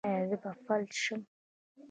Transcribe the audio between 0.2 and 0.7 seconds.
زه به